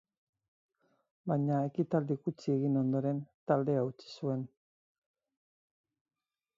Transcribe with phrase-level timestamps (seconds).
[1.31, 3.21] Baina ekitaldi gutxi egin ondoren,
[3.53, 4.43] taldea utzi zuen.